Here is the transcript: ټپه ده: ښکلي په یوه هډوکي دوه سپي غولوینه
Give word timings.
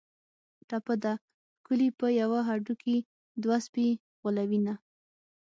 ټپه 0.69 0.95
ده: 1.03 1.13
ښکلي 1.57 1.89
په 1.99 2.07
یوه 2.21 2.39
هډوکي 2.47 2.97
دوه 3.43 3.57
سپي 3.65 3.87
غولوینه 4.21 4.73